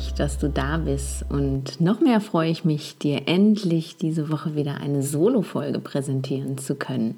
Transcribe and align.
mich, 0.00 0.14
dass 0.14 0.38
du 0.38 0.48
da 0.48 0.78
bist 0.78 1.26
und 1.28 1.78
noch 1.80 2.00
mehr 2.00 2.20
freue 2.20 2.50
ich 2.50 2.64
mich, 2.64 2.96
dir 2.96 3.22
endlich 3.26 3.98
diese 3.98 4.30
Woche 4.30 4.54
wieder 4.54 4.78
eine 4.78 5.02
Solo-Folge 5.02 5.78
präsentieren 5.78 6.56
zu 6.56 6.74
können. 6.74 7.16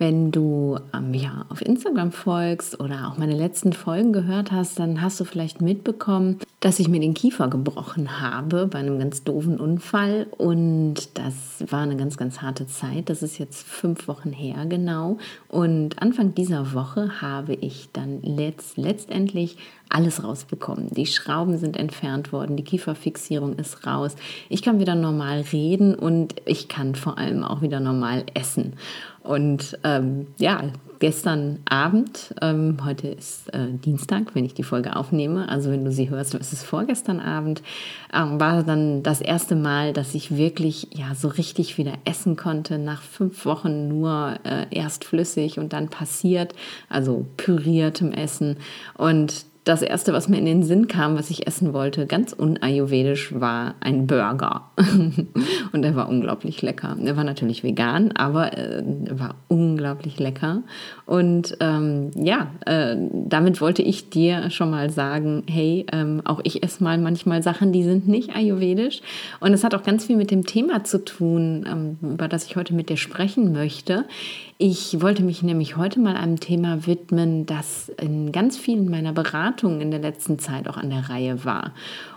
Wenn 0.00 0.30
du 0.30 0.78
ähm, 0.94 1.12
ja, 1.12 1.44
auf 1.50 1.60
Instagram 1.60 2.10
folgst 2.10 2.80
oder 2.80 3.06
auch 3.06 3.18
meine 3.18 3.36
letzten 3.36 3.74
Folgen 3.74 4.14
gehört 4.14 4.50
hast, 4.50 4.78
dann 4.78 5.02
hast 5.02 5.20
du 5.20 5.26
vielleicht 5.26 5.60
mitbekommen, 5.60 6.38
dass 6.60 6.78
ich 6.78 6.88
mir 6.88 7.00
den 7.00 7.12
Kiefer 7.12 7.48
gebrochen 7.48 8.18
habe 8.18 8.66
bei 8.66 8.78
einem 8.78 8.98
ganz 8.98 9.24
doofen 9.24 9.60
Unfall. 9.60 10.26
Und 10.38 11.18
das 11.18 11.70
war 11.70 11.82
eine 11.82 11.96
ganz, 11.96 12.16
ganz 12.16 12.40
harte 12.40 12.66
Zeit. 12.66 13.10
Das 13.10 13.22
ist 13.22 13.36
jetzt 13.36 13.62
fünf 13.62 14.08
Wochen 14.08 14.32
her 14.32 14.64
genau. 14.64 15.18
Und 15.48 16.00
Anfang 16.00 16.34
dieser 16.34 16.72
Woche 16.72 17.20
habe 17.20 17.52
ich 17.52 17.90
dann 17.92 18.22
letzt, 18.22 18.78
letztendlich 18.78 19.58
alles 19.90 20.24
rausbekommen. 20.24 20.88
Die 20.90 21.06
Schrauben 21.06 21.58
sind 21.58 21.76
entfernt 21.76 22.32
worden, 22.32 22.56
die 22.56 22.64
Kieferfixierung 22.64 23.56
ist 23.56 23.86
raus. 23.86 24.14
Ich 24.48 24.62
kann 24.62 24.80
wieder 24.80 24.94
normal 24.94 25.44
reden 25.52 25.94
und 25.94 26.36
ich 26.46 26.68
kann 26.68 26.94
vor 26.94 27.18
allem 27.18 27.42
auch 27.42 27.60
wieder 27.60 27.80
normal 27.80 28.24
essen. 28.32 28.74
Und 29.22 29.78
ähm, 29.84 30.28
ja, 30.38 30.62
gestern 31.00 31.60
Abend, 31.68 32.34
ähm, 32.40 32.76
heute 32.84 33.08
ist 33.08 33.52
äh, 33.52 33.72
Dienstag, 33.72 34.34
wenn 34.34 34.44
ich 34.44 34.54
die 34.54 34.62
Folge 34.62 34.96
aufnehme, 34.96 35.48
also 35.48 35.70
wenn 35.70 35.84
du 35.84 35.90
sie 35.90 36.10
hörst, 36.10 36.34
ist 36.34 36.52
es 36.52 36.62
vorgestern 36.62 37.20
Abend, 37.20 37.62
ähm, 38.14 38.38
war 38.38 38.62
dann 38.62 39.02
das 39.02 39.20
erste 39.20 39.56
Mal, 39.56 39.92
dass 39.92 40.14
ich 40.14 40.36
wirklich 40.36 40.88
ja 40.92 41.14
so 41.14 41.28
richtig 41.28 41.78
wieder 41.78 41.94
essen 42.04 42.36
konnte, 42.36 42.78
nach 42.78 43.02
fünf 43.02 43.44
Wochen 43.46 43.88
nur 43.88 44.36
äh, 44.44 44.66
erst 44.70 45.04
flüssig 45.04 45.58
und 45.58 45.72
dann 45.72 45.88
passiert, 45.88 46.54
also 46.88 47.26
püriertem 47.36 48.12
Essen. 48.12 48.58
Und 48.96 49.46
das 49.70 49.82
erste, 49.82 50.12
was 50.12 50.28
mir 50.28 50.38
in 50.38 50.46
den 50.46 50.62
Sinn 50.64 50.88
kam, 50.88 51.16
was 51.16 51.30
ich 51.30 51.46
essen 51.46 51.72
wollte, 51.72 52.06
ganz 52.06 52.32
unayurvedisch, 52.32 53.32
war 53.38 53.76
ein 53.80 54.08
Burger. 54.08 54.70
und 55.72 55.84
er 55.84 55.94
war 55.94 56.08
unglaublich 56.08 56.60
lecker. 56.60 56.96
Er 57.02 57.16
war 57.16 57.22
natürlich 57.22 57.62
vegan, 57.62 58.10
aber 58.12 58.52
äh, 58.58 58.82
er 59.06 59.20
war 59.20 59.36
unglaublich 59.46 60.18
lecker. 60.18 60.64
Und 61.06 61.56
ähm, 61.60 62.10
ja, 62.16 62.48
äh, 62.66 62.96
damit 63.12 63.60
wollte 63.60 63.82
ich 63.82 64.10
dir 64.10 64.50
schon 64.50 64.70
mal 64.70 64.90
sagen, 64.90 65.44
hey, 65.48 65.86
ähm, 65.92 66.20
auch 66.24 66.40
ich 66.42 66.64
esse 66.64 66.82
mal 66.82 66.98
manchmal 66.98 67.42
Sachen, 67.42 67.72
die 67.72 67.84
sind 67.84 68.08
nicht 68.08 68.34
ayurvedisch. 68.34 69.02
Und 69.38 69.52
es 69.52 69.62
hat 69.62 69.74
auch 69.76 69.84
ganz 69.84 70.04
viel 70.04 70.16
mit 70.16 70.32
dem 70.32 70.46
Thema 70.46 70.82
zu 70.82 71.04
tun, 71.04 71.64
ähm, 71.70 71.98
über 72.02 72.26
das 72.26 72.44
ich 72.44 72.56
heute 72.56 72.74
mit 72.74 72.88
dir 72.88 72.96
sprechen 72.96 73.52
möchte. 73.52 74.04
Ich 74.62 75.00
wollte 75.00 75.22
mich 75.22 75.42
nämlich 75.42 75.78
heute 75.78 76.00
mal 76.00 76.16
einem 76.16 76.38
Thema 76.38 76.86
widmen, 76.86 77.46
das 77.46 77.90
in 77.98 78.30
ganz 78.30 78.58
vielen 78.58 78.90
meiner 78.90 79.14
Beratungen 79.14 79.80
in 79.80 79.90
der 79.90 80.00
letzten 80.00 80.38
Zeit 80.38 80.68
auch 80.68 80.76
an 80.76 80.90
der 80.90 81.08
Reihe 81.08 81.46
war. 81.46 81.72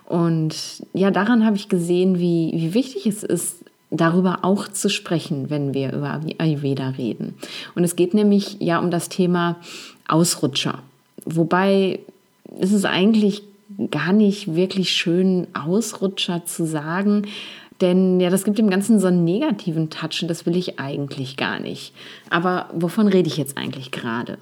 Und 0.07 0.53
ja, 0.91 1.09
daran 1.09 1.45
habe 1.45 1.55
ich 1.55 1.69
gesehen, 1.69 2.19
wie, 2.19 2.51
wie 2.53 2.73
wichtig 2.73 3.07
es 3.07 3.23
ist, 3.23 3.63
darüber 3.91 4.39
auch 4.41 4.67
zu 4.67 4.89
sprechen, 4.89 5.49
wenn 5.49 5.73
wir 5.73 5.93
über 5.93 6.19
Ayurveda 6.37 6.89
reden. 6.89 7.35
Und 7.75 7.85
es 7.85 7.95
geht 7.95 8.13
nämlich 8.13 8.57
ja 8.59 8.79
um 8.79 8.91
das 8.91 9.07
Thema 9.07 9.55
Ausrutscher. 10.09 10.79
Wobei 11.23 12.01
ist 12.59 12.73
es 12.73 12.83
eigentlich 12.83 13.43
gar 13.89 14.11
nicht 14.11 14.53
wirklich 14.53 14.91
schön, 14.91 15.47
Ausrutscher 15.53 16.45
zu 16.45 16.65
sagen, 16.65 17.23
denn 17.83 18.21
ja, 18.21 18.29
das 18.29 18.45
gibt 18.45 18.57
dem 18.57 18.69
Ganzen 18.69 18.99
so 18.99 19.07
einen 19.07 19.25
negativen 19.25 19.89
Touch 19.89 20.21
und 20.21 20.29
das 20.29 20.45
will 20.45 20.55
ich 20.55 20.79
eigentlich 20.79 21.35
gar 21.35 21.59
nicht. 21.59 21.93
Aber 22.29 22.69
wovon 22.73 23.07
rede 23.07 23.27
ich 23.27 23.37
jetzt 23.37 23.57
eigentlich 23.57 23.91
gerade? 23.91 24.37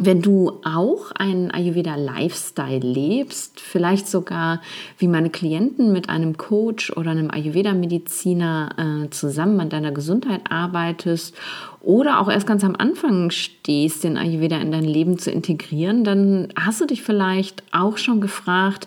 Wenn 0.00 0.20
du 0.20 0.60
auch 0.64 1.10
einen 1.12 1.50
Ayurveda-Lifestyle 1.50 2.78
lebst, 2.78 3.58
vielleicht 3.58 4.06
sogar 4.06 4.60
wie 4.98 5.08
meine 5.08 5.30
Klienten 5.30 5.92
mit 5.92 6.08
einem 6.08 6.36
Coach 6.36 6.92
oder 6.92 7.10
einem 7.10 7.30
Ayurveda-Mediziner 7.30 9.06
äh, 9.06 9.10
zusammen 9.10 9.58
an 9.58 9.70
deiner 9.70 9.90
Gesundheit 9.90 10.42
arbeitest 10.50 11.34
oder 11.80 12.20
auch 12.20 12.30
erst 12.30 12.46
ganz 12.46 12.62
am 12.62 12.76
Anfang 12.76 13.30
stehst, 13.30 14.04
den 14.04 14.18
Ayurveda 14.18 14.58
in 14.58 14.70
dein 14.70 14.84
Leben 14.84 15.18
zu 15.18 15.32
integrieren, 15.32 16.04
dann 16.04 16.48
hast 16.54 16.80
du 16.80 16.86
dich 16.86 17.02
vielleicht 17.02 17.64
auch 17.72 17.96
schon 17.96 18.20
gefragt, 18.20 18.86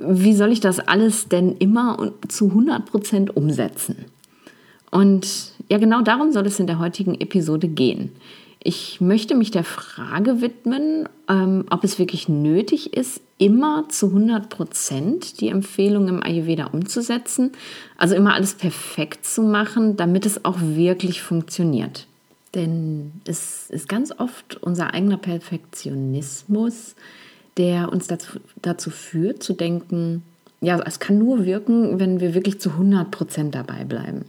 wie 0.00 0.34
soll 0.34 0.52
ich 0.52 0.60
das 0.60 0.80
alles 0.80 1.28
denn 1.28 1.56
immer 1.56 2.12
zu 2.28 2.48
100 2.48 2.86
Prozent 2.86 3.36
umsetzen? 3.36 4.06
Und 4.90 5.52
ja, 5.68 5.78
genau 5.78 6.02
darum 6.02 6.32
soll 6.32 6.46
es 6.46 6.60
in 6.60 6.66
der 6.66 6.78
heutigen 6.78 7.14
Episode 7.20 7.68
gehen. 7.68 8.12
Ich 8.62 9.00
möchte 9.00 9.34
mich 9.34 9.50
der 9.50 9.64
Frage 9.64 10.40
widmen, 10.40 11.08
ähm, 11.28 11.66
ob 11.70 11.84
es 11.84 11.98
wirklich 11.98 12.28
nötig 12.28 12.96
ist, 12.96 13.20
immer 13.38 13.88
zu 13.88 14.08
100 14.08 14.48
Prozent 14.48 15.40
die 15.40 15.48
Empfehlung 15.48 16.08
im 16.08 16.22
Ayurveda 16.22 16.66
umzusetzen, 16.66 17.52
also 17.96 18.14
immer 18.14 18.34
alles 18.34 18.54
perfekt 18.54 19.24
zu 19.26 19.42
machen, 19.42 19.96
damit 19.96 20.26
es 20.26 20.44
auch 20.44 20.58
wirklich 20.60 21.22
funktioniert. 21.22 22.06
Denn 22.54 23.12
es 23.26 23.70
ist 23.70 23.88
ganz 23.88 24.12
oft 24.18 24.56
unser 24.62 24.94
eigener 24.94 25.18
Perfektionismus, 25.18 26.96
der 27.56 27.90
uns 27.92 28.06
dazu, 28.06 28.40
dazu 28.62 28.90
führt, 28.90 29.42
zu 29.42 29.52
denken, 29.52 30.22
ja, 30.60 30.80
es 30.84 31.00
kann 31.00 31.18
nur 31.18 31.44
wirken, 31.44 31.98
wenn 31.98 32.20
wir 32.20 32.34
wirklich 32.34 32.60
zu 32.60 32.70
100 32.70 33.10
Prozent 33.10 33.54
dabei 33.54 33.84
bleiben. 33.84 34.24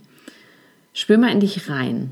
Spür 0.93 1.17
mal 1.17 1.31
in 1.31 1.39
dich 1.39 1.69
rein. 1.69 2.11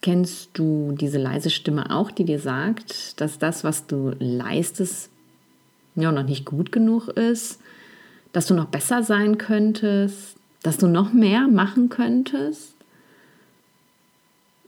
Kennst 0.00 0.50
du 0.54 0.94
diese 0.98 1.18
leise 1.18 1.50
Stimme 1.50 1.90
auch, 1.90 2.10
die 2.10 2.24
dir 2.24 2.38
sagt, 2.38 3.20
dass 3.20 3.38
das, 3.38 3.64
was 3.64 3.86
du 3.86 4.14
leistest, 4.18 5.08
ja, 5.94 6.12
noch 6.12 6.24
nicht 6.24 6.44
gut 6.44 6.72
genug 6.72 7.08
ist, 7.08 7.60
dass 8.32 8.46
du 8.46 8.54
noch 8.54 8.66
besser 8.66 9.02
sein 9.02 9.38
könntest, 9.38 10.36
dass 10.62 10.76
du 10.76 10.88
noch 10.88 11.12
mehr 11.12 11.48
machen 11.48 11.88
könntest? 11.88 12.74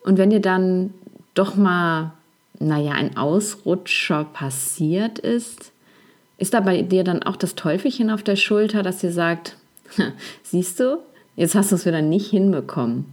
Und 0.05 0.19
wenn 0.19 0.31
dir 0.31 0.41
dann 0.41 0.95
doch 1.35 1.57
mal 1.57 2.13
naja, 2.59 2.93
ein 2.93 3.17
Ausrutscher 3.17 4.25
passiert 4.25 5.19
ist, 5.19 5.73
ist 6.39 6.55
da 6.55 6.61
bei 6.61 6.83
dir 6.83 7.05
dann 7.05 7.23
auch 7.23 7.37
das 7.37 7.55
Teufelchen 7.55 8.11
auf 8.11 8.23
der 8.23 8.37
Schulter, 8.37 8.83
dass 8.83 8.99
dir 8.99 9.13
sagt, 9.13 9.57
siehst 10.43 10.81
du, 10.81 10.99
jetzt 11.37 11.55
hast 11.55 11.71
du 11.71 11.77
es 11.77 11.87
wieder 11.87 12.03
nicht 12.03 12.31
hinbekommen. 12.31 13.07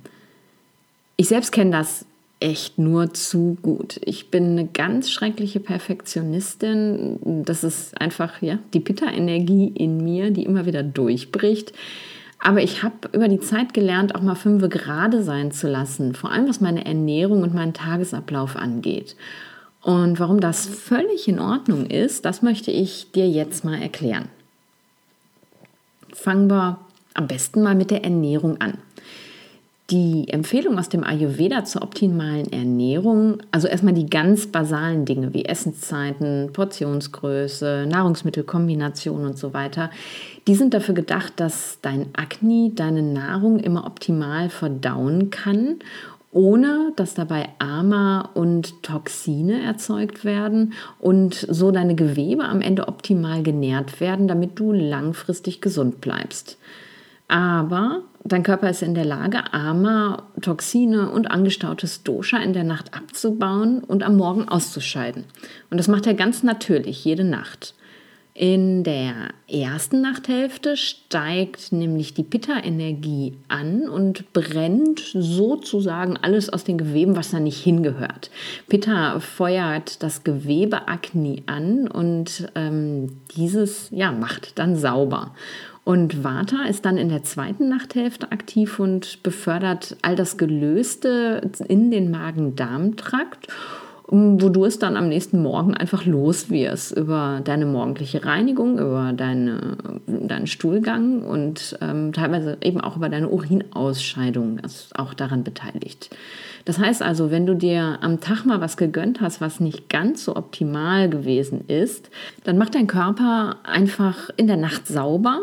Ich 1.16 1.28
selbst 1.30 1.52
kenne 1.52 1.72
das 1.72 2.06
echt 2.40 2.78
nur 2.78 3.14
zu 3.14 3.58
gut. 3.62 4.02
Ich 4.04 4.30
bin 4.30 4.52
eine 4.52 4.68
ganz 4.68 5.10
schreckliche 5.10 5.62
Perfektionistin. 5.62 7.44
Das 7.46 7.64
ist 7.64 8.00
einfach 8.02 8.42
ja, 8.42 8.60
die 8.74 8.82
Pitta-Energie 8.82 9.72
in 9.74 10.04
mir, 10.04 10.32
die 10.32 10.44
immer 10.44 10.66
wieder 10.66 10.84
durchbricht. 10.84 11.72
Aber 12.46 12.62
ich 12.62 12.84
habe 12.84 13.08
über 13.14 13.30
die 13.30 13.40
Zeit 13.40 13.74
gelernt, 13.74 14.16
auch 14.16 14.22
mal 14.22 14.36
fünf 14.36 14.68
gerade 14.68 15.24
sein 15.24 15.54
zu 15.54 15.70
lassen, 15.70 16.14
vor 16.14 16.30
allem 16.30 16.50
was 16.50 16.60
meine 16.60 16.86
Ernährung 16.86 17.42
und 17.42 17.54
meinen 17.54 17.74
Tagesablauf 17.74 18.58
angeht. 18.58 19.16
Und 19.82 20.20
warum 20.20 20.42
das 20.42 20.66
völlig 20.66 21.30
in 21.30 21.40
Ordnung 21.40 21.86
ist, 21.86 22.26
das 22.26 22.42
möchte 22.42 22.70
ich 22.70 23.14
dir 23.14 23.30
jetzt 23.30 23.64
mal 23.64 23.82
erklären. 23.82 24.28
Fangen 26.12 26.50
wir 26.50 26.80
am 27.14 27.28
besten 27.28 27.64
mal 27.64 27.76
mit 27.76 27.92
der 27.92 28.04
Ernährung 28.04 28.60
an. 28.60 28.78
Die 29.94 30.28
Empfehlung 30.28 30.80
aus 30.80 30.90
dem 30.90 31.04
Ayurveda 31.04 31.66
zur 31.66 31.84
optimalen 31.84 32.52
Ernährung, 32.52 33.38
also 33.52 33.68
erstmal 33.68 33.94
die 33.94 34.10
ganz 34.10 34.48
basalen 34.48 35.06
Dinge 35.06 35.36
wie 35.36 35.46
Essenszeiten, 35.46 36.50
Portionsgröße, 36.52 37.86
Nahrungsmittelkombination 37.88 39.24
und 39.24 39.38
so 39.38 39.54
weiter, 39.54 39.92
die 40.48 40.56
sind 40.56 40.74
dafür 40.74 40.96
gedacht, 40.96 41.34
dass 41.36 41.78
dein 41.84 42.08
Akne 42.14 42.72
deine 42.74 43.04
Nahrung 43.04 43.60
immer 43.60 43.86
optimal 43.86 44.50
verdauen 44.50 45.30
kann, 45.30 45.76
ohne 46.32 46.94
dass 46.96 47.14
dabei 47.14 47.50
Ama 47.60 48.32
und 48.34 48.82
Toxine 48.82 49.62
erzeugt 49.62 50.26
werden 50.26 50.74
und 51.00 51.36
so 51.36 51.70
deine 51.70 51.94
Gewebe 51.94 52.46
am 52.46 52.62
Ende 52.62 52.88
optimal 52.88 53.44
genährt 53.44 54.02
werden, 54.02 54.28
damit 54.28 54.58
du 54.58 54.72
langfristig 54.72 55.62
gesund 55.62 56.02
bleibst. 56.02 56.58
Aber 57.28 58.02
dein 58.24 58.44
Körper 58.44 58.70
ist 58.70 58.82
in 58.82 58.96
der 58.96 59.06
Lage, 59.06 59.54
Ama, 59.54 60.24
Toxine 60.42 61.10
und 61.10 61.30
angestautes 61.30 62.04
Dosha 62.04 62.38
in 62.38 62.54
der 62.54 62.64
Nacht 62.64 62.94
abzubauen 62.94 63.84
und 63.84 64.04
am 64.04 64.18
Morgen 64.18 64.48
auszuscheiden. 64.48 65.26
Und 65.70 65.78
das 65.78 65.88
macht 65.88 66.08
er 66.08 66.14
ganz 66.14 66.44
natürlich 66.44 67.04
jede 67.04 67.24
Nacht. 67.24 67.76
In 68.36 68.84
der 68.84 69.30
ersten 69.48 70.02
Nachthälfte 70.02 70.76
steigt 70.76 71.72
nämlich 71.72 72.16
die 72.16 72.24
Pitta-Energie 72.24 73.38
an 73.48 73.88
und 73.88 74.34
brennt 74.34 75.02
sozusagen 75.14 76.18
alles 76.18 76.50
aus 76.50 76.64
den 76.64 76.80
Geweben, 76.80 77.16
was 77.16 77.30
da 77.30 77.40
nicht 77.40 77.64
hingehört. 77.64 78.32
Pitta 78.70 79.20
feuert 79.20 80.02
das 80.02 80.24
Gewebe 80.24 80.88
Agni 80.88 81.44
an 81.46 81.88
und 81.88 82.50
ähm, 82.56 83.20
dieses 83.38 83.90
ja, 83.92 84.12
macht 84.12 84.58
dann 84.58 84.78
sauber. 84.78 85.36
Und 85.86 86.24
Vata 86.24 86.64
ist 86.66 86.86
dann 86.86 86.98
in 86.98 87.10
der 87.10 87.24
zweiten 87.24 87.68
Nachthälfte 87.68 88.32
aktiv 88.32 88.80
und 88.80 89.22
befördert 89.22 89.98
all 90.02 90.16
das 90.16 90.38
Gelöste 90.38 91.52
in 91.68 91.92
den 91.92 92.10
Magen-Darm-Trakt 92.10 93.48
wo 94.08 94.50
du 94.50 94.66
es 94.66 94.80
dann 94.80 94.98
am 94.98 95.08
nächsten 95.08 95.42
Morgen 95.42 95.74
einfach 95.74 96.06
los 96.06 96.50
wirst 96.50 96.96
über 96.96 97.40
deine 97.44 97.66
morgendliche 97.66 98.26
Reinigung, 98.26 98.78
über 98.78 99.14
deine, 99.16 99.78
deinen 100.08 100.48
Stuhlgang 100.48 101.24
und 101.24 101.78
ähm, 101.82 102.12
teilweise 102.12 102.58
eben 102.62 102.82
auch 102.82 102.98
über 102.98 103.08
deine 103.08 103.30
Urinausscheidung, 103.30 104.60
das 104.62 104.86
ist 104.86 105.00
auch 105.00 105.14
daran 105.14 105.44
beteiligt. 105.44 106.10
Das 106.66 106.80
heißt 106.80 107.02
also, 107.02 107.32
wenn 107.32 107.46
du 107.46 107.56
dir 107.56 108.00
am 108.02 108.20
Tag 108.20 108.46
mal 108.46 108.62
was 108.62 108.78
gegönnt 108.78 109.22
hast, 109.22 109.42
was 109.42 109.60
nicht 109.60 109.90
ganz 109.90 110.26
so 110.26 110.36
optimal 110.36 111.10
gewesen 111.10 111.66
ist, 111.68 112.10
dann 112.44 112.58
macht 112.58 112.76
dein 112.76 112.88
Körper 112.88 113.58
einfach 113.64 114.30
in 114.36 114.48
der 114.48 114.58
Nacht 114.58 114.88
sauber 114.88 115.40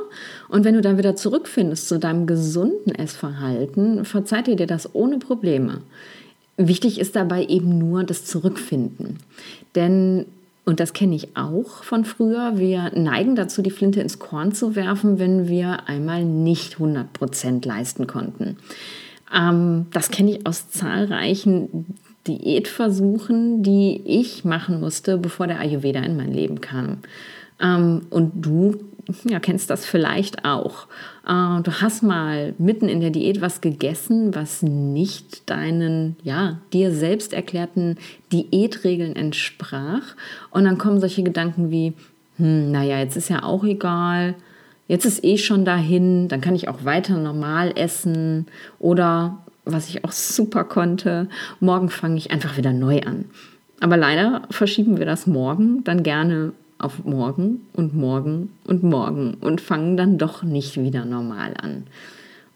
und 0.49 0.65
wenn 0.65 0.75
du 0.75 0.83
dann 0.83 0.99
wieder 0.99 1.17
zurückfindest 1.17 1.89
zu 1.89 1.99
deinem 1.99 2.27
gesunden 2.27 2.95
Essverhalten, 2.95 4.05
verzeiht 4.05 4.49
ihr 4.49 4.57
dir 4.57 4.67
das 4.67 4.95
ohne 4.95 5.19
Probleme. 5.19 5.81
Wichtig 6.57 7.01
ist 7.01 7.17
dabei 7.17 7.45
eben 7.47 7.79
nur 7.79 8.05
das 8.05 8.25
Zurückfinden. 8.25 9.19
Denn, 9.75 10.27
und 10.65 10.81
das 10.81 10.93
kenne 10.93 11.17
ich 11.17 11.37
auch 11.37 11.85
von 11.85 12.05
früher, 12.05 12.59
wir 12.59 12.93
neigen 12.95 13.35
dazu, 13.35 13.63
die 13.63 13.71
Flinte 13.71 14.01
ins 14.01 14.19
Korn 14.19 14.53
zu 14.53 14.77
werfen, 14.77 15.19
wenn 15.19 15.49
wir 15.49 15.89
einmal 15.89 16.25
nicht 16.25 16.75
100 16.75 17.13
Prozent 17.13 17.65
leisten 17.65 18.07
konnten. 18.07 18.57
Ähm, 19.35 19.87
das 19.93 20.11
kenne 20.11 20.33
ich 20.33 20.47
aus 20.47 20.71
zahlreichen 20.71 21.87
Diätversuchen, 22.27 23.63
die 23.63 24.03
ich 24.05 24.45
machen 24.45 24.81
musste, 24.81 25.17
bevor 25.19 25.47
der 25.47 25.61
Ayurveda 25.61 26.01
in 26.01 26.17
mein 26.17 26.33
Leben 26.33 26.61
kam. 26.61 26.99
Ähm, 27.61 28.03
und 28.11 28.33
du 28.35 28.77
ja, 29.25 29.41
kennst 29.41 29.71
das 29.71 29.87
vielleicht 29.87 30.45
auch. 30.45 30.87
Äh, 31.27 31.63
du 31.63 31.73
hast 31.81 32.03
mal 32.03 32.55
mitten 32.59 32.89
in 32.89 33.01
der 33.01 33.11
Diät 33.11 33.41
was 33.41 33.61
gegessen, 33.61 34.35
was 34.35 34.63
nicht 34.63 35.49
deinen, 35.49 36.17
ja, 36.23 36.59
dir 36.73 36.93
selbst 36.93 37.33
erklärten 37.33 37.97
Diätregeln 38.33 39.17
entsprach. 39.17 40.17
Und 40.51 40.65
dann 40.65 40.79
kommen 40.79 41.01
solche 41.01 41.23
Gedanken 41.23 41.71
wie, 41.71 41.95
hm, 42.37 42.71
naja, 42.71 42.99
jetzt 42.99 43.17
ist 43.17 43.29
ja 43.29 43.43
auch 43.43 43.65
egal, 43.65 44.35
jetzt 44.89 45.05
ist 45.05 45.25
eh 45.25 45.39
schon 45.39 45.65
dahin, 45.65 46.29
dann 46.29 46.41
kann 46.41 46.55
ich 46.55 46.69
auch 46.69 46.85
weiter 46.85 47.17
normal 47.17 47.73
essen. 47.77 48.47
Oder, 48.79 49.39
was 49.65 49.89
ich 49.89 50.05
auch 50.05 50.13
super 50.13 50.65
konnte, 50.65 51.29
morgen 51.61 51.91
fange 51.91 52.17
ich 52.17 52.31
einfach 52.31 52.57
wieder 52.57 52.73
neu 52.73 53.01
an. 53.01 53.27
Aber 53.81 53.97
leider 53.97 54.43
verschieben 54.51 54.99
wir 54.99 55.07
das 55.07 55.27
morgen 55.27 55.85
dann 55.85 56.03
gerne 56.03 56.53
auf 56.81 57.05
morgen 57.05 57.67
und 57.73 57.95
morgen 57.95 58.51
und 58.67 58.83
morgen 58.83 59.35
und 59.41 59.61
fangen 59.61 59.97
dann 59.97 60.19
doch 60.19 60.43
nicht 60.43 60.81
wieder 60.81 61.05
normal 61.05 61.55
an. 61.61 61.85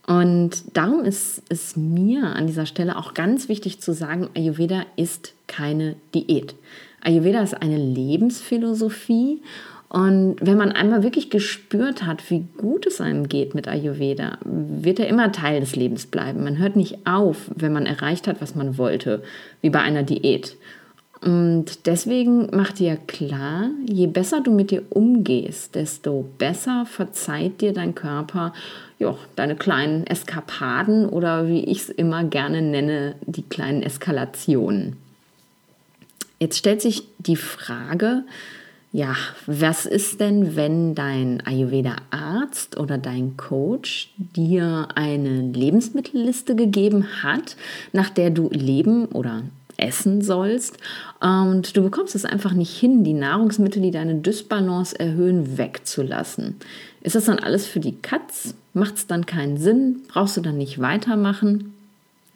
Und 0.06 0.76
darum 0.76 1.05
ist 1.05 1.43
es 1.49 1.76
mir 1.76 2.25
an 2.25 2.47
dieser 2.47 2.67
Stelle 2.67 2.97
auch 2.97 3.15
ganz 3.15 3.49
wichtig 3.49 3.81
zu 3.81 3.94
sagen, 3.94 4.29
Ayurveda 4.35 4.82
ist 4.97 5.32
keine 5.47 5.97
Diät. 6.15 6.55
Ayurveda 7.00 7.43
ist 7.43 7.55
eine 7.55 7.79
Lebensphilosophie 7.79 9.41
und 9.94 10.38
wenn 10.41 10.56
man 10.56 10.73
einmal 10.73 11.05
wirklich 11.05 11.31
gespürt 11.31 12.05
hat, 12.05 12.29
wie 12.29 12.47
gut 12.59 12.85
es 12.85 13.00
einem 13.00 13.29
geht 13.29 13.55
mit 13.55 13.69
Ayurveda, 13.69 14.38
wird 14.44 14.99
er 14.99 15.06
immer 15.06 15.31
Teil 15.31 15.61
des 15.61 15.76
Lebens 15.76 16.06
bleiben. 16.06 16.43
Man 16.43 16.59
hört 16.59 16.75
nicht 16.75 17.06
auf, 17.06 17.49
wenn 17.55 17.73
man 17.73 17.87
erreicht 17.87 18.26
hat, 18.26 18.43
was 18.43 18.56
man 18.56 18.76
wollte, 18.76 19.23
wie 19.61 19.71
bei 19.71 19.81
einer 19.81 20.03
Diät. 20.03 20.56
Und 21.25 21.87
deswegen 21.87 22.49
mach 22.53 22.73
dir 22.73 22.97
klar, 22.97 23.71
je 23.87 24.06
besser 24.06 24.43
du 24.43 24.50
mit 24.50 24.71
dir 24.71 24.82
umgehst, 24.91 25.75
desto 25.75 26.29
besser 26.37 26.85
verzeiht 26.85 27.62
dir 27.62 27.73
dein 27.73 27.94
Körper 27.94 28.53
jo, 28.99 29.19
deine 29.37 29.56
kleinen 29.56 30.06
Eskapaden 30.06 31.09
oder 31.09 31.49
wie 31.49 31.65
ich 31.65 31.82
es 31.82 31.88
immer 31.88 32.25
gerne 32.25 32.62
nenne, 32.62 33.17
die 33.26 33.43
kleinen 33.43 33.82
Eskalationen. 33.82 34.97
Jetzt 36.38 36.59
stellt 36.59 36.82
sich 36.82 37.05
die 37.19 37.37
Frage, 37.37 38.25
ja, 38.93 39.17
was 39.47 39.87
ist 39.87 40.21
denn, 40.21 40.56
wenn 40.56 40.94
dein 40.94 41.44
Ayurveda-Arzt 41.44 42.79
oder 42.79 42.97
dein 42.97 43.37
Coach 43.37 44.12
dir 44.19 44.88
eine 44.94 45.41
Lebensmittelliste 45.41 46.55
gegeben 46.55 47.23
hat, 47.23 47.56
nach 47.93 48.11
der 48.11 48.31
du 48.31 48.49
leben 48.50 49.06
oder 49.06 49.43
essen 49.76 50.23
sollst. 50.23 50.79
Und 51.21 51.76
du 51.76 51.82
bekommst 51.82 52.15
es 52.15 52.25
einfach 52.25 52.53
nicht 52.53 52.76
hin, 52.76 53.05
die 53.05 53.12
Nahrungsmittel, 53.12 53.82
die 53.82 53.91
deine 53.91 54.17
Dysbalance 54.17 54.99
erhöhen, 54.99 55.59
wegzulassen. 55.59 56.56
Ist 57.03 57.17
das 57.17 57.26
dann 57.26 57.38
alles 57.38 57.67
für 57.67 57.81
die 57.81 57.97
Katz? 57.97 58.55
Macht 58.73 58.97
es 58.97 59.06
dann 59.06 59.26
keinen 59.26 59.59
Sinn? 59.59 60.03
Brauchst 60.09 60.37
du 60.37 60.41
dann 60.41 60.56
nicht 60.56 60.81
weitermachen? 60.81 61.75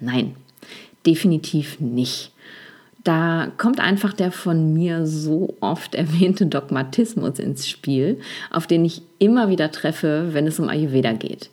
Nein, 0.00 0.34
definitiv 1.06 1.80
nicht. 1.80 2.32
Da 3.04 3.50
kommt 3.56 3.80
einfach 3.80 4.12
der 4.12 4.32
von 4.32 4.74
mir 4.74 5.06
so 5.06 5.56
oft 5.60 5.94
erwähnte 5.94 6.46
Dogmatismus 6.46 7.38
ins 7.38 7.68
Spiel, 7.68 8.20
auf 8.50 8.66
den 8.66 8.84
ich 8.84 9.02
immer 9.18 9.48
wieder 9.48 9.70
treffe, 9.70 10.28
wenn 10.32 10.46
es 10.46 10.58
um 10.58 10.68
Ayurveda 10.68 11.12
geht. 11.12 11.50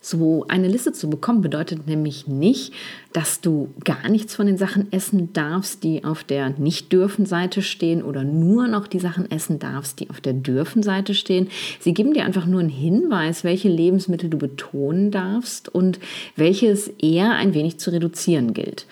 So 0.00 0.46
eine 0.48 0.68
Liste 0.68 0.92
zu 0.92 1.10
bekommen 1.10 1.42
bedeutet 1.42 1.88
nämlich 1.88 2.28
nicht, 2.28 2.72
dass 3.12 3.40
du 3.40 3.70
gar 3.84 4.08
nichts 4.08 4.34
von 4.36 4.46
den 4.46 4.56
Sachen 4.56 4.92
essen 4.92 5.32
darfst, 5.32 5.82
die 5.82 6.04
auf 6.04 6.22
der 6.22 6.50
Nicht-Dürfen-Seite 6.50 7.62
stehen 7.62 8.02
oder 8.02 8.22
nur 8.22 8.68
noch 8.68 8.86
die 8.86 9.00
Sachen 9.00 9.28
essen 9.30 9.58
darfst, 9.58 9.98
die 9.98 10.08
auf 10.08 10.20
der 10.20 10.34
Dürfen-Seite 10.34 11.14
stehen. 11.14 11.48
Sie 11.80 11.94
geben 11.94 12.14
dir 12.14 12.24
einfach 12.24 12.46
nur 12.46 12.60
einen 12.60 12.68
Hinweis, 12.68 13.42
welche 13.42 13.68
Lebensmittel 13.68 14.30
du 14.30 14.38
betonen 14.38 15.10
darfst 15.10 15.68
und 15.68 15.98
welches 16.36 16.88
eher 16.88 17.32
ein 17.32 17.52
wenig 17.52 17.78
zu 17.78 17.90
reduzieren 17.90 18.54
gilt. 18.54 18.86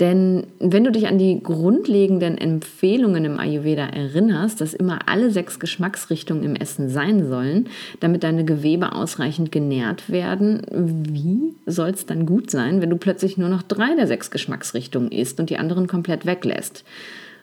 Denn 0.00 0.44
wenn 0.58 0.84
du 0.84 0.90
dich 0.90 1.08
an 1.08 1.18
die 1.18 1.42
grundlegenden 1.42 2.38
Empfehlungen 2.38 3.26
im 3.26 3.38
Ayurveda 3.38 3.84
erinnerst, 3.84 4.62
dass 4.62 4.72
immer 4.72 5.00
alle 5.06 5.30
sechs 5.30 5.60
Geschmacksrichtungen 5.60 6.42
im 6.42 6.56
Essen 6.56 6.88
sein 6.88 7.28
sollen, 7.28 7.68
damit 8.00 8.22
deine 8.22 8.46
Gewebe 8.46 8.92
ausreichend 8.92 9.52
genährt 9.52 10.08
werden, 10.10 10.62
wie 10.70 11.54
soll 11.66 11.90
es 11.90 12.06
dann 12.06 12.24
gut 12.24 12.50
sein, 12.50 12.80
wenn 12.80 12.88
du 12.88 12.96
plötzlich 12.96 13.36
nur 13.36 13.50
noch 13.50 13.62
drei 13.62 13.94
der 13.94 14.06
sechs 14.06 14.30
Geschmacksrichtungen 14.30 15.12
isst 15.12 15.38
und 15.38 15.50
die 15.50 15.58
anderen 15.58 15.86
komplett 15.86 16.24
weglässt? 16.24 16.82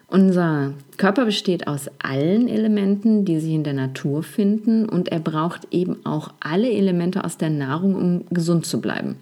Unser 0.10 0.74
Körper 0.96 1.26
besteht 1.26 1.68
aus 1.68 1.92
allen 2.00 2.48
Elementen, 2.48 3.24
die 3.24 3.40
sich 3.40 3.54
in 3.54 3.66
der 3.66 3.74
Natur 3.74 4.24
finden 4.24 4.90
und 4.90 5.10
er 5.10 5.20
braucht 5.20 5.68
eben 5.72 5.98
auch 6.06 6.32
alle 6.40 6.72
Elemente 6.72 7.24
aus 7.24 7.38
der 7.38 7.52
Nahrung, 7.52 7.94
um 7.94 8.26
gesund 8.32 8.66
zu 8.66 8.82
bleiben. 8.82 9.18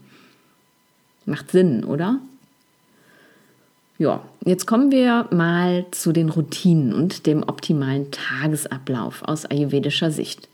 Macht 1.26 1.52
Sinn, 1.52 1.84
oder? 1.84 2.20
Ja, 3.98 4.22
jetzt 4.44 4.66
kommen 4.68 4.92
wir 4.92 5.28
mal 5.32 5.86
zu 5.92 6.12
den 6.12 6.30
Routinen 6.30 6.94
und 6.94 7.26
dem 7.26 7.44
optimalen 7.44 8.12
Tagesablauf 8.12 9.24
aus 9.24 9.46
ayurvedischer 9.46 10.12
Sicht. 10.12 10.50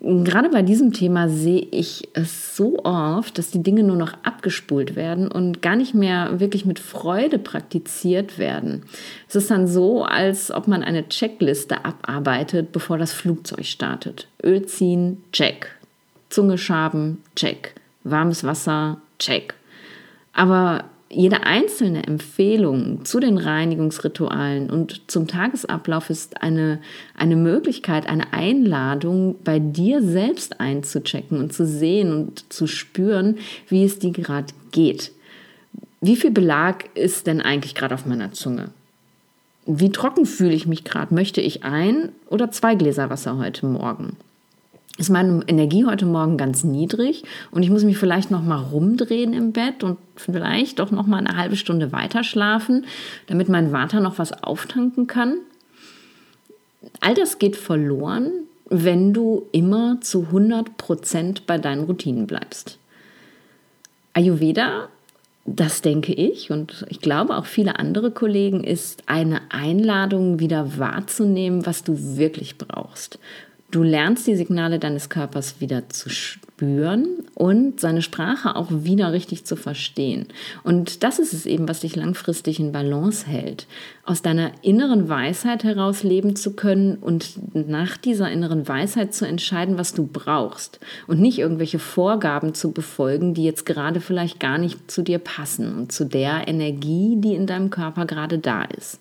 Gerade 0.00 0.48
bei 0.48 0.62
diesem 0.62 0.92
Thema 0.92 1.28
sehe 1.28 1.66
ich 1.70 2.08
es 2.14 2.56
so 2.56 2.84
oft, 2.84 3.38
dass 3.38 3.50
die 3.50 3.62
Dinge 3.62 3.84
nur 3.84 3.96
noch 3.96 4.12
abgespult 4.22 4.96
werden 4.96 5.30
und 5.30 5.62
gar 5.62 5.76
nicht 5.76 5.94
mehr 5.94 6.40
wirklich 6.40 6.66
mit 6.66 6.78
Freude 6.78 7.38
praktiziert 7.38 8.38
werden. 8.38 8.82
Es 9.28 9.36
ist 9.36 9.50
dann 9.50 9.68
so, 9.68 10.02
als 10.02 10.50
ob 10.50 10.66
man 10.66 10.82
eine 10.82 11.08
Checkliste 11.08 11.84
abarbeitet, 11.84 12.72
bevor 12.72 12.98
das 12.98 13.12
Flugzeug 13.12 13.64
startet. 13.66 14.26
Öl 14.42 14.66
ziehen, 14.66 15.22
check. 15.32 15.68
Zunge 16.28 16.58
schaben, 16.58 17.22
check. 17.36 17.74
Warmes 18.02 18.42
Wasser, 18.42 19.00
check. 19.18 19.54
Aber 20.32 20.84
jede 21.10 21.44
einzelne 21.44 22.06
Empfehlung 22.06 23.04
zu 23.04 23.20
den 23.20 23.38
Reinigungsritualen 23.38 24.70
und 24.70 25.02
zum 25.06 25.28
Tagesablauf 25.28 26.10
ist 26.10 26.42
eine, 26.42 26.80
eine 27.16 27.36
Möglichkeit, 27.36 28.08
eine 28.08 28.32
Einladung, 28.32 29.36
bei 29.44 29.58
dir 29.58 30.02
selbst 30.02 30.60
einzuchecken 30.60 31.38
und 31.38 31.52
zu 31.52 31.66
sehen 31.66 32.12
und 32.12 32.52
zu 32.52 32.66
spüren, 32.66 33.38
wie 33.68 33.84
es 33.84 33.98
dir 33.98 34.10
gerade 34.10 34.52
geht. 34.72 35.12
Wie 36.00 36.16
viel 36.16 36.32
Belag 36.32 36.90
ist 36.94 37.26
denn 37.26 37.40
eigentlich 37.40 37.74
gerade 37.74 37.94
auf 37.94 38.06
meiner 38.06 38.32
Zunge? 38.32 38.70
Wie 39.66 39.90
trocken 39.90 40.26
fühle 40.26 40.52
ich 40.52 40.66
mich 40.66 40.84
gerade? 40.84 41.14
Möchte 41.14 41.40
ich 41.40 41.64
ein 41.64 42.10
oder 42.28 42.50
zwei 42.50 42.74
Gläser 42.74 43.08
Wasser 43.08 43.38
heute 43.38 43.66
Morgen? 43.66 44.16
Ist 44.96 45.10
meine 45.10 45.42
Energie 45.48 45.84
heute 45.84 46.06
Morgen 46.06 46.36
ganz 46.36 46.62
niedrig 46.62 47.24
und 47.50 47.64
ich 47.64 47.70
muss 47.70 47.82
mich 47.82 47.98
vielleicht 47.98 48.30
noch 48.30 48.42
mal 48.42 48.62
rumdrehen 48.62 49.32
im 49.32 49.52
Bett 49.52 49.82
und 49.82 49.98
vielleicht 50.14 50.78
doch 50.78 50.92
noch 50.92 51.06
mal 51.06 51.18
eine 51.18 51.36
halbe 51.36 51.56
Stunde 51.56 51.90
weiter 51.90 52.22
schlafen, 52.22 52.86
damit 53.26 53.48
mein 53.48 53.72
Vater 53.72 54.00
noch 54.00 54.18
was 54.18 54.44
auftanken 54.44 55.08
kann. 55.08 55.38
All 57.00 57.14
das 57.14 57.40
geht 57.40 57.56
verloren, 57.56 58.30
wenn 58.68 59.12
du 59.12 59.46
immer 59.50 59.98
zu 60.00 60.26
100 60.26 60.76
Prozent 60.76 61.46
bei 61.46 61.58
deinen 61.58 61.84
Routinen 61.84 62.28
bleibst. 62.28 62.78
Ayurveda, 64.12 64.88
das 65.44 65.82
denke 65.82 66.12
ich 66.12 66.52
und 66.52 66.86
ich 66.88 67.00
glaube 67.00 67.36
auch 67.36 67.46
viele 67.46 67.80
andere 67.80 68.12
Kollegen, 68.12 68.62
ist 68.62 69.02
eine 69.06 69.40
Einladung, 69.50 70.38
wieder 70.38 70.78
wahrzunehmen, 70.78 71.66
was 71.66 71.82
du 71.82 72.16
wirklich 72.16 72.58
brauchst 72.58 73.18
Du 73.74 73.82
lernst 73.82 74.28
die 74.28 74.36
Signale 74.36 74.78
deines 74.78 75.08
Körpers 75.08 75.56
wieder 75.58 75.88
zu 75.88 76.08
spüren 76.08 77.24
und 77.34 77.80
seine 77.80 78.02
Sprache 78.02 78.54
auch 78.54 78.68
wieder 78.70 79.12
richtig 79.12 79.46
zu 79.46 79.56
verstehen. 79.56 80.28
Und 80.62 81.02
das 81.02 81.18
ist 81.18 81.32
es 81.32 81.44
eben, 81.44 81.68
was 81.68 81.80
dich 81.80 81.96
langfristig 81.96 82.60
in 82.60 82.70
Balance 82.70 83.26
hält. 83.26 83.66
Aus 84.04 84.22
deiner 84.22 84.52
inneren 84.62 85.08
Weisheit 85.08 85.64
heraus 85.64 86.04
leben 86.04 86.36
zu 86.36 86.52
können 86.52 86.98
und 86.98 87.32
nach 87.52 87.96
dieser 87.96 88.30
inneren 88.30 88.68
Weisheit 88.68 89.12
zu 89.12 89.26
entscheiden, 89.26 89.76
was 89.76 89.92
du 89.92 90.06
brauchst 90.06 90.78
und 91.08 91.18
nicht 91.18 91.40
irgendwelche 91.40 91.80
Vorgaben 91.80 92.54
zu 92.54 92.70
befolgen, 92.70 93.34
die 93.34 93.42
jetzt 93.42 93.66
gerade 93.66 94.00
vielleicht 94.00 94.38
gar 94.38 94.58
nicht 94.58 94.88
zu 94.88 95.02
dir 95.02 95.18
passen 95.18 95.74
und 95.76 95.90
zu 95.90 96.04
der 96.04 96.46
Energie, 96.46 97.16
die 97.16 97.34
in 97.34 97.48
deinem 97.48 97.70
Körper 97.70 98.06
gerade 98.06 98.38
da 98.38 98.62
ist. 98.62 99.00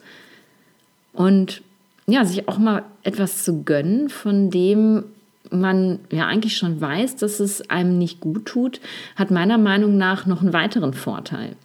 Und 1.13 1.61
ja, 2.07 2.25
sich 2.25 2.47
auch 2.47 2.57
mal 2.57 2.83
etwas 3.03 3.43
zu 3.43 3.63
gönnen, 3.63 4.09
von 4.09 4.49
dem 4.49 5.03
man 5.51 5.99
ja 6.11 6.27
eigentlich 6.27 6.57
schon 6.57 6.81
weiß, 6.81 7.15
dass 7.17 7.39
es 7.39 7.69
einem 7.69 7.97
nicht 7.97 8.19
gut 8.19 8.45
tut, 8.45 8.81
hat 9.15 9.31
meiner 9.31 9.57
Meinung 9.57 9.97
nach 9.97 10.25
noch 10.25 10.41
einen 10.41 10.53
weiteren 10.53 10.93
Vorteil. 10.93 11.55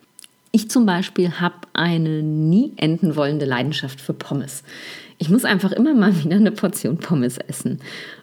Ich 0.50 0.70
zum 0.70 0.86
Beispiel 0.86 1.32
habe 1.40 1.54
eine 1.72 2.22
nie 2.22 2.72
enden 2.76 3.16
wollende 3.16 3.44
Leidenschaft 3.44 4.00
für 4.00 4.14
Pommes. 4.14 4.62
Ich 5.18 5.28
muss 5.30 5.44
einfach 5.44 5.72
immer 5.72 5.94
mal 5.94 6.16
wieder 6.22 6.36
eine 6.36 6.52
Portion 6.52 6.98
Pommes 6.98 7.38
essen. 7.38 7.80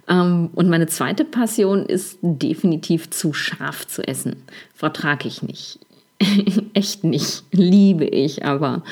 Ähm, 0.08 0.50
und 0.56 0.70
meine 0.70 0.88
zweite 0.88 1.26
Passion 1.26 1.86
ist 1.86 2.18
definitiv 2.22 3.10
zu 3.10 3.34
scharf 3.34 3.88
zu 3.88 4.08
essen. 4.08 4.38
Vertrage 4.74 5.28
ich 5.28 5.44
nicht. 5.44 5.80
Echt 6.74 7.04
nicht. 7.04 7.44
Liebe 7.52 8.06
ich 8.06 8.46
aber. 8.46 8.84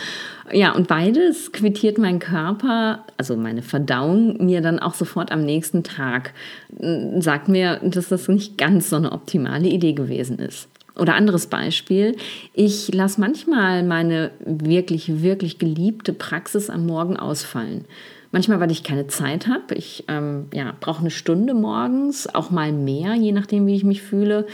Ja, 0.52 0.74
und 0.74 0.88
beides 0.88 1.52
quittiert 1.52 1.98
mein 1.98 2.20
Körper, 2.20 3.06
also 3.18 3.38
meine 3.38 3.62
Verdauung, 3.62 4.46
mir 4.46 4.62
dann 4.62 4.80
auch 4.80 4.94
sofort 4.94 5.32
am 5.32 5.46
nächsten 5.46 5.84
Tag. 5.84 6.34
Sagt 7.20 7.48
mir, 7.48 7.80
dass 7.84 8.10
das 8.10 8.28
nicht 8.28 8.58
ganz 8.58 8.90
so 8.90 8.98
eine 8.98 9.14
optimale 9.14 9.68
Idee 9.68 9.94
gewesen 9.94 10.40
ist. 10.40 10.68
Oder 10.96 11.16
anderes 11.16 11.48
Beispiel, 11.48 12.16
ich 12.54 12.94
lasse 12.94 13.20
manchmal 13.20 13.84
meine 13.84 14.32
wirklich, 14.46 15.24
wirklich 15.24 15.58
geliebte 15.58 16.14
Praxis 16.14 16.70
am 16.70 16.86
Morgen 16.86 17.18
ausfallen. 17.18 17.86
Manchmal, 18.32 18.60
weil 18.60 18.72
ich 18.72 18.84
keine 18.84 19.08
Zeit 19.08 19.48
habe. 19.48 19.76
Ich 19.76 20.06
ähm, 20.08 20.48
ja, 20.54 20.74
brauche 20.80 21.02
eine 21.02 21.12
Stunde 21.12 21.54
morgens, 21.54 22.34
auch 22.34 22.50
mal 22.50 22.72
mehr, 22.72 23.14
je 23.14 23.32
nachdem, 23.32 23.68
wie 23.68 23.76
ich 23.76 23.84
mich 23.84 24.02
fühle 24.02 24.48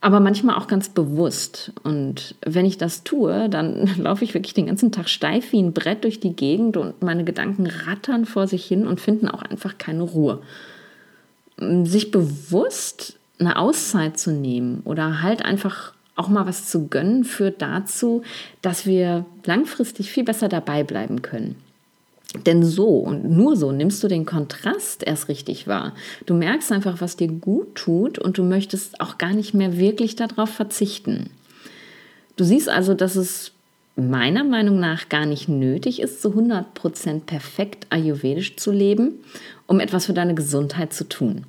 aber 0.00 0.20
manchmal 0.20 0.56
auch 0.56 0.66
ganz 0.66 0.88
bewusst. 0.88 1.72
Und 1.82 2.34
wenn 2.44 2.64
ich 2.64 2.78
das 2.78 3.04
tue, 3.04 3.48
dann 3.48 3.86
laufe 3.98 4.24
ich 4.24 4.34
wirklich 4.34 4.54
den 4.54 4.66
ganzen 4.66 4.92
Tag 4.92 5.08
steif 5.08 5.52
wie 5.52 5.62
ein 5.62 5.72
Brett 5.72 6.04
durch 6.04 6.20
die 6.20 6.34
Gegend 6.34 6.76
und 6.76 7.02
meine 7.02 7.24
Gedanken 7.24 7.66
rattern 7.66 8.24
vor 8.24 8.46
sich 8.46 8.64
hin 8.64 8.86
und 8.86 9.00
finden 9.00 9.28
auch 9.28 9.42
einfach 9.42 9.78
keine 9.78 10.02
Ruhe. 10.02 10.40
Sich 11.84 12.10
bewusst 12.10 13.18
eine 13.38 13.58
Auszeit 13.58 14.18
zu 14.18 14.32
nehmen 14.32 14.80
oder 14.84 15.22
halt 15.22 15.44
einfach 15.44 15.92
auch 16.16 16.28
mal 16.28 16.46
was 16.46 16.68
zu 16.68 16.88
gönnen, 16.88 17.24
führt 17.24 17.62
dazu, 17.62 18.22
dass 18.62 18.86
wir 18.86 19.24
langfristig 19.44 20.10
viel 20.10 20.24
besser 20.24 20.48
dabei 20.48 20.84
bleiben 20.84 21.22
können. 21.22 21.56
Denn 22.46 22.64
so 22.64 22.86
und 22.86 23.28
nur 23.28 23.56
so 23.56 23.72
nimmst 23.72 24.02
du 24.04 24.08
den 24.08 24.24
Kontrast 24.24 25.02
erst 25.02 25.28
richtig 25.28 25.66
wahr. 25.66 25.94
Du 26.26 26.34
merkst 26.34 26.70
einfach, 26.70 27.00
was 27.00 27.16
dir 27.16 27.26
gut 27.26 27.74
tut 27.74 28.18
und 28.18 28.38
du 28.38 28.44
möchtest 28.44 29.00
auch 29.00 29.18
gar 29.18 29.32
nicht 29.32 29.52
mehr 29.52 29.78
wirklich 29.78 30.14
darauf 30.14 30.50
verzichten. 30.50 31.30
Du 32.36 32.44
siehst 32.44 32.68
also, 32.68 32.94
dass 32.94 33.16
es 33.16 33.52
meiner 33.96 34.44
Meinung 34.44 34.78
nach 34.78 35.08
gar 35.08 35.26
nicht 35.26 35.48
nötig 35.48 36.00
ist, 36.00 36.22
zu 36.22 36.30
100% 36.30 37.20
perfekt 37.26 37.88
ayurvedisch 37.90 38.56
zu 38.56 38.70
leben, 38.70 39.14
um 39.66 39.80
etwas 39.80 40.06
für 40.06 40.14
deine 40.14 40.34
Gesundheit 40.34 40.92
zu 40.92 41.08
tun. 41.08 41.44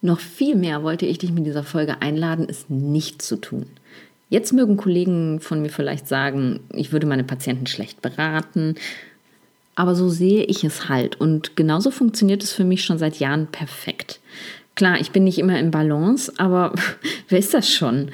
Noch 0.00 0.20
viel 0.20 0.56
mehr 0.56 0.82
wollte 0.82 1.06
ich 1.06 1.18
dich 1.18 1.32
mit 1.32 1.46
dieser 1.46 1.62
Folge 1.64 2.00
einladen, 2.02 2.46
es 2.48 2.68
nicht 2.68 3.22
zu 3.22 3.36
tun. 3.36 3.66
Jetzt 4.30 4.52
mögen 4.52 4.78
Kollegen 4.78 5.40
von 5.40 5.60
mir 5.60 5.68
vielleicht 5.68 6.08
sagen, 6.08 6.60
ich 6.72 6.92
würde 6.92 7.06
meine 7.06 7.24
Patienten 7.24 7.66
schlecht 7.66 8.02
beraten 8.02 8.74
aber 9.74 9.94
so 9.94 10.08
sehe 10.08 10.44
ich 10.44 10.64
es 10.64 10.88
halt. 10.88 11.20
Und 11.20 11.56
genauso 11.56 11.90
funktioniert 11.90 12.42
es 12.42 12.52
für 12.52 12.64
mich 12.64 12.84
schon 12.84 12.98
seit 12.98 13.18
Jahren 13.18 13.46
perfekt. 13.48 14.20
Klar, 14.74 15.00
ich 15.00 15.10
bin 15.10 15.24
nicht 15.24 15.38
immer 15.38 15.58
im 15.58 15.70
Balance, 15.70 16.32
aber 16.36 16.72
wer 17.28 17.38
ist 17.38 17.54
das 17.54 17.70
schon? 17.70 18.10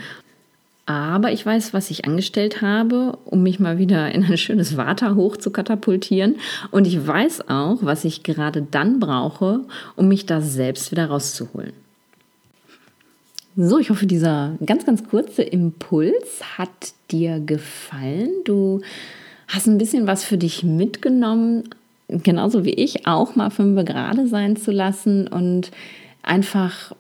Aber 0.87 1.31
ich 1.31 1.47
weiß, 1.47 1.73
was 1.73 1.91
ich 1.91 2.05
angestellt 2.05 2.63
habe, 2.63 3.17
um 3.25 3.45
mich 3.45 3.61
mal 3.61 3.79
wieder 3.79 4.13
in 4.13 4.25
ein 4.25 4.37
schönes 4.37 4.77
Vata 4.77 5.15
hoch 5.15 5.37
zu 5.37 5.51
katapultieren. 5.51 6.37
Und 6.73 6.87
ich 6.87 7.07
weiß 7.07 7.49
auch, 7.49 7.79
was 7.83 8.05
ich 8.05 8.25
gerade 8.25 8.67
dann 8.69 8.99
brauche, 8.99 9.61
um 9.95 10.09
mich 10.09 10.27
da 10.27 10.41
selbst 10.41 10.91
wieder 10.91 11.07
rauszuholen. 11.07 11.73
So, 13.57 13.79
ich 13.79 13.91
hoffe, 13.91 14.07
dieser 14.07 14.57
ganz, 14.65 14.85
ganz 14.85 15.07
kurze 15.09 15.43
Impuls 15.43 16.41
hat 16.59 16.71
dir 17.11 17.41
gefallen. 17.41 18.31
Du 18.45 18.81
hast 19.51 19.67
ein 19.67 19.79
bisschen 19.79 20.07
was 20.07 20.25
für 20.25 20.39
dich 20.39 20.63
mitgenommen, 20.63 21.65
genauso 22.09 22.65
wie 22.65 22.75
ich, 22.75 23.07
auch 23.07 23.37
mal 23.37 23.51
fünf 23.51 23.85
gerade 23.85 24.27
sein 24.29 24.57
zu 24.57 24.71
lassen 24.71 25.27
und 25.29 25.71
einfach 26.23 26.93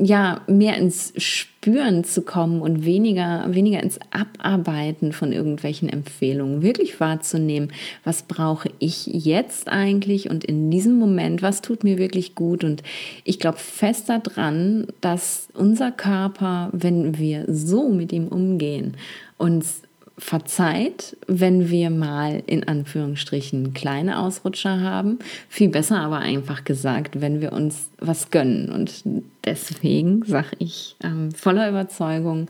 ja 0.00 0.42
mehr 0.46 0.76
ins 0.76 1.12
Spüren 1.16 2.04
zu 2.04 2.22
kommen 2.22 2.60
und 2.62 2.84
weniger 2.84 3.46
weniger 3.48 3.82
ins 3.82 3.98
Abarbeiten 4.12 5.12
von 5.12 5.32
irgendwelchen 5.32 5.88
Empfehlungen, 5.88 6.62
wirklich 6.62 7.00
wahrzunehmen, 7.00 7.72
was 8.04 8.22
brauche 8.22 8.70
ich 8.78 9.06
jetzt 9.06 9.68
eigentlich 9.68 10.30
und 10.30 10.44
in 10.44 10.70
diesem 10.70 10.98
Moment, 10.98 11.42
was 11.42 11.62
tut 11.62 11.82
mir 11.82 11.98
wirklich 11.98 12.36
gut? 12.36 12.62
Und 12.62 12.84
ich 13.24 13.40
glaube 13.40 13.58
fest 13.58 14.08
daran, 14.08 14.86
dass 15.00 15.48
unser 15.54 15.90
Körper, 15.90 16.68
wenn 16.72 17.18
wir 17.18 17.44
so 17.48 17.88
mit 17.88 18.12
ihm 18.12 18.28
umgehen, 18.28 18.94
uns 19.36 19.82
verzeiht, 20.18 21.16
wenn 21.26 21.70
wir 21.70 21.90
mal 21.90 22.42
in 22.46 22.66
Anführungsstrichen 22.66 23.72
kleine 23.72 24.18
Ausrutscher 24.18 24.80
haben. 24.80 25.20
Viel 25.48 25.68
besser 25.68 26.00
aber 26.00 26.18
einfach 26.18 26.64
gesagt, 26.64 27.20
wenn 27.20 27.40
wir 27.40 27.52
uns 27.52 27.88
was 27.98 28.30
gönnen. 28.30 28.70
Und 28.70 29.04
deswegen 29.44 30.24
sage 30.24 30.56
ich 30.58 30.96
ähm, 31.02 31.30
voller 31.32 31.68
Überzeugung, 31.68 32.48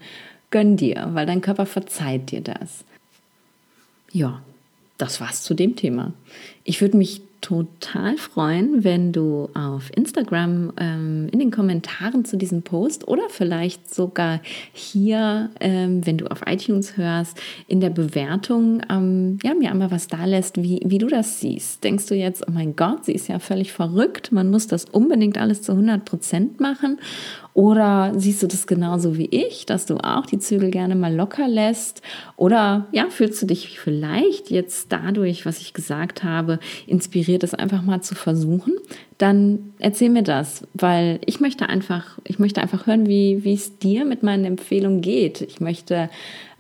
gönn 0.51 0.77
dir, 0.77 1.11
weil 1.13 1.27
dein 1.27 1.43
Körper 1.43 1.67
verzeiht 1.67 2.31
dir 2.31 2.41
das. 2.41 2.85
Ja, 4.13 4.43
das 4.97 5.21
war's 5.21 5.43
zu 5.43 5.55
dem 5.55 5.77
Thema. 5.77 6.13
Ich 6.65 6.81
würde 6.81 6.97
mich 6.97 7.21
total 7.40 8.16
freuen, 8.16 8.85
wenn 8.85 9.12
du 9.12 9.49
auf 9.54 9.90
Instagram 9.95 10.73
ähm, 10.78 11.28
in 11.30 11.38
den 11.38 11.50
Kommentaren 11.50 12.25
zu 12.25 12.37
diesem 12.37 12.62
Post 12.62 13.07
oder 13.07 13.23
vielleicht 13.28 13.92
sogar 13.95 14.40
hier, 14.73 15.50
ähm, 15.61 16.04
wenn 16.07 16.18
du 16.18 16.30
auf 16.30 16.42
iTunes 16.47 16.97
hörst, 16.97 17.40
in 17.66 17.80
der 17.80 17.90
Bewertung 17.90 18.83
ähm, 18.90 19.38
ja, 19.42 19.54
mir 19.54 19.71
einmal 19.71 19.90
was 19.90 20.09
da 20.09 20.25
lässt, 20.25 20.62
wie, 20.62 20.80
wie 20.85 20.99
du 20.99 21.07
das 21.07 21.40
siehst. 21.40 21.85
Denkst 21.85 22.07
du 22.07 22.14
jetzt, 22.14 22.47
oh 22.49 22.52
mein 22.52 22.75
Gott, 22.76 23.04
sie 23.04 23.12
ist 23.12 23.28
ja 23.28 23.38
völlig 23.38 23.73
verrückt, 23.73 24.33
man 24.33 24.50
muss 24.50 24.66
das 24.66 24.85
unbedingt 24.87 25.38
alles 25.38 25.62
zu 25.62 25.73
100 25.73 26.04
Prozent 26.04 26.61
machen? 26.61 26.99
Oder 27.59 28.12
siehst 28.14 28.40
du 28.40 28.47
das 28.47 28.68
genauso 28.68 29.18
wie 29.18 29.26
ich, 29.33 29.66
dass 29.66 29.85
du 29.85 29.97
auch 29.97 30.26
die 30.26 30.38
Zügel 30.38 30.71
gerne 30.71 30.95
mal 30.95 31.12
locker 31.12 31.49
lässt? 31.49 32.02
Oder 32.37 32.87
ja, 32.92 33.07
fühlst 33.11 33.42
du 33.42 33.47
dich 33.47 33.80
vielleicht 33.80 34.50
jetzt 34.50 34.92
dadurch, 34.92 35.45
was 35.45 35.61
ich 35.61 35.73
gesagt 35.73 36.23
habe, 36.23 36.61
inspiriert, 36.87 37.28
es 37.37 37.55
einfach 37.55 37.83
mal 37.83 38.01
zu 38.01 38.15
versuchen? 38.15 38.75
Dann 39.19 39.73
erzähl 39.79 40.11
mir 40.11 40.23
das, 40.23 40.67
weil 40.75 41.19
ich 41.27 41.41
möchte 41.41 41.69
einfach, 41.69 42.19
ich 42.25 42.39
möchte 42.39 42.63
einfach 42.63 42.87
hören, 42.87 43.07
wie, 43.07 43.53
es 43.53 43.79
dir 43.79 44.05
mit 44.05 44.23
meinen 44.23 44.45
Empfehlungen 44.45 45.01
geht. 45.01 45.41
Ich 45.41 45.61
möchte 45.61 46.09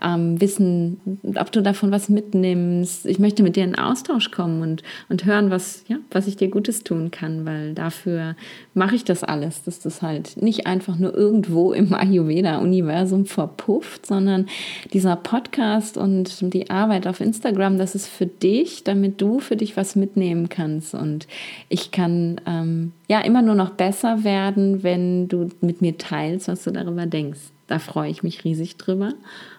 ähm, 0.02 0.40
wissen, 0.40 1.00
ob 1.36 1.52
du 1.52 1.60
davon 1.60 1.90
was 1.90 2.08
mitnimmst. 2.08 3.06
Ich 3.06 3.18
möchte 3.18 3.42
mit 3.42 3.56
dir 3.56 3.64
in 3.64 3.76
Austausch 3.76 4.30
kommen 4.30 4.62
und, 4.62 4.82
und 5.08 5.24
hören, 5.24 5.50
was, 5.50 5.84
ja, 5.88 5.96
was 6.10 6.26
ich 6.26 6.36
dir 6.36 6.48
Gutes 6.48 6.84
tun 6.84 7.10
kann, 7.10 7.46
weil 7.46 7.74
dafür 7.74 8.36
mache 8.74 8.96
ich 8.96 9.04
das 9.04 9.24
alles, 9.24 9.64
dass 9.64 9.80
das 9.80 10.02
halt 10.02 10.40
nicht 10.40 10.66
einfach 10.66 10.98
nur 10.98 11.14
irgendwo 11.14 11.72
im 11.72 11.94
Ayurveda-Universum 11.94 13.26
verpufft, 13.26 14.06
sondern 14.06 14.46
dieser 14.92 15.16
Podcast 15.16 15.96
und 15.96 16.52
die 16.52 16.70
Arbeit 16.70 17.06
auf 17.06 17.20
Instagram, 17.20 17.78
das 17.78 17.94
ist 17.94 18.08
für 18.08 18.26
dich, 18.26 18.84
damit 18.84 19.20
du 19.20 19.40
für 19.40 19.56
dich 19.56 19.76
was 19.76 19.96
mitnehmen 19.96 20.48
kannst. 20.58 20.94
Und 20.94 21.26
ich 21.68 21.90
kann 21.90 22.40
ähm, 22.46 22.92
ja 23.08 23.20
immer 23.20 23.42
nur 23.42 23.54
noch 23.54 23.70
besser 23.70 24.24
werden, 24.24 24.82
wenn 24.82 25.28
du 25.28 25.48
mit 25.60 25.80
mir 25.80 25.96
teilst, 25.96 26.48
was 26.48 26.64
du 26.64 26.70
darüber 26.70 27.06
denkst. 27.06 27.40
Da 27.68 27.78
freue 27.78 28.10
ich 28.10 28.22
mich 28.22 28.44
riesig 28.44 28.76
drüber. 28.76 29.14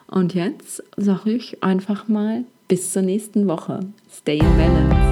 Und 0.08 0.34
jetzt 0.34 0.84
sage 0.98 1.32
ich 1.32 1.64
einfach 1.64 2.08
mal 2.08 2.44
bis 2.68 2.92
zur 2.92 3.04
nächsten 3.04 3.48
Woche. 3.48 3.80
Stay 4.12 4.40
in 4.40 4.58
Balance. 4.58 5.09